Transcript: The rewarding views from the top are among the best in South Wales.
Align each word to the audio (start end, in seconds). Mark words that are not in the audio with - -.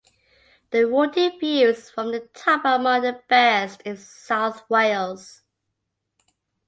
The 0.71 0.85
rewarding 0.85 1.37
views 1.39 1.91
from 1.91 2.11
the 2.11 2.21
top 2.33 2.65
are 2.65 2.77
among 2.77 3.03
the 3.03 3.21
best 3.29 3.83
in 3.83 3.97
South 3.97 4.67
Wales. 4.67 5.43